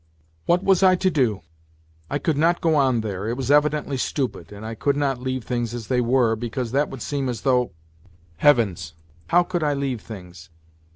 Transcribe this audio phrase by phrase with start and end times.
[0.47, 1.41] What was I to do?
[2.09, 5.43] I could not go on there it was evidently stupid, and I could not leave
[5.43, 7.69] things as they were, because that would seem as though...
[8.37, 8.95] Heavens,
[9.27, 10.49] how could I leave things